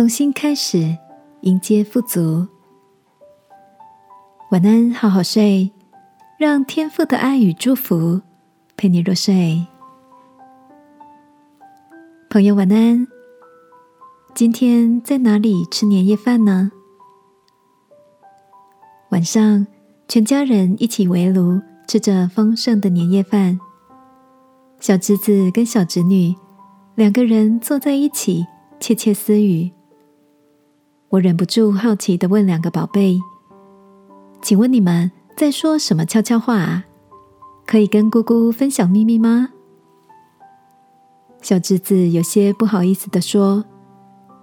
[0.00, 0.96] 重新开始，
[1.42, 2.46] 迎接富足。
[4.50, 5.70] 晚安，好好睡，
[6.38, 8.18] 让天父的爱与祝福
[8.78, 9.62] 陪你入睡。
[12.30, 13.06] 朋友，晚安。
[14.34, 16.72] 今天在哪里吃年夜饭呢？
[19.10, 19.66] 晚上，
[20.08, 23.60] 全家人一起围炉，吃着丰盛的年夜饭。
[24.80, 26.34] 小侄子跟小侄女
[26.94, 28.46] 两个人坐在一起，
[28.80, 29.70] 窃窃私语。
[31.10, 33.18] 我忍不住好奇的问两个宝贝
[34.40, 36.84] ：“请问你们在说什么悄悄话啊？
[37.66, 39.48] 可以跟姑姑分享秘密吗？”
[41.42, 43.64] 小侄子有些不好意思的说：“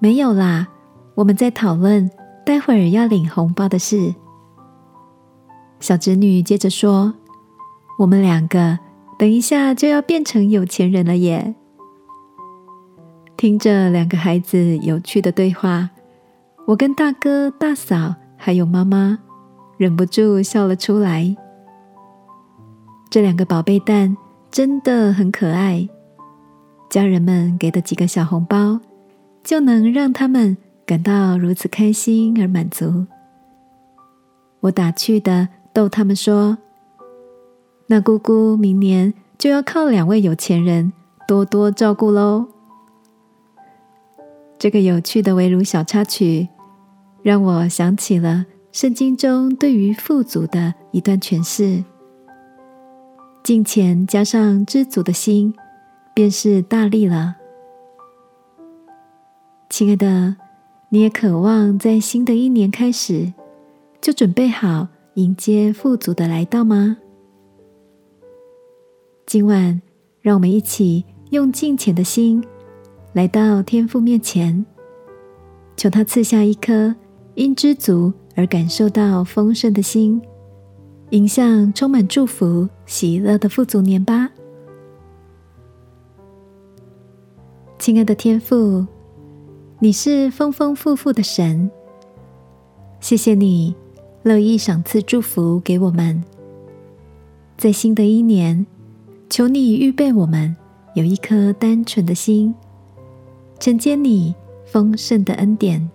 [0.00, 0.66] 没有啦，
[1.14, 2.10] 我们在讨论
[2.44, 4.16] 待会儿要领红包的事。”
[5.78, 7.14] 小侄女接着说
[8.00, 8.80] ：“我们两个
[9.16, 11.54] 等一下就要变成有钱人了耶！”
[13.38, 15.90] 听着两个孩子有趣的对话。
[16.68, 19.18] 我跟大哥、大嫂还有妈妈
[19.78, 21.34] 忍不住笑了出来。
[23.08, 24.14] 这两个宝贝蛋
[24.50, 25.88] 真的很可爱，
[26.90, 28.78] 家人们给的几个小红包
[29.42, 33.06] 就能让他们感到如此开心而满足。
[34.60, 36.58] 我打趣的逗他们说
[37.88, 40.92] ：“那姑姑明年就要靠两位有钱人
[41.26, 42.46] 多多照顾喽。”
[44.60, 46.46] 这个有趣的围炉小插曲。
[47.28, 51.84] 让我想起了圣经中对于富足的一段诠释：
[53.42, 55.52] 金钱加上知足的心，
[56.14, 57.36] 便是大利了。
[59.68, 60.36] 亲爱的，
[60.88, 63.30] 你也渴望在新的一年开始
[64.00, 66.96] 就准备好迎接富足的来到吗？
[69.26, 69.82] 今晚，
[70.22, 72.42] 让我们一起用敬虔的心
[73.12, 74.64] 来到天父面前，
[75.76, 76.96] 求他赐下一颗。
[77.38, 80.20] 因知足而感受到丰盛的心，
[81.10, 84.28] 迎向充满祝福、喜乐的富足年吧。
[87.78, 88.84] 亲爱的天父，
[89.78, 91.70] 你是丰丰富富的神，
[92.98, 93.72] 谢谢你
[94.24, 96.20] 乐意赏赐祝福给我们。
[97.56, 98.66] 在新的一年，
[99.30, 100.56] 求你预备我们
[100.96, 102.52] 有一颗单纯的心，
[103.60, 104.34] 承接你
[104.66, 105.88] 丰盛的恩典。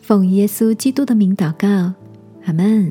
[0.00, 1.92] 奉耶稣基督的名祷告，
[2.46, 2.90] 阿门。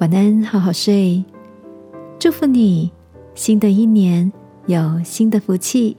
[0.00, 1.24] 晚安，好好睡。
[2.18, 2.90] 祝福你，
[3.34, 4.30] 新的一年
[4.66, 5.96] 有新的福气。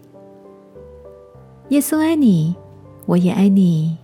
[1.70, 2.56] 耶稣爱你，
[3.06, 3.98] 我也爱你。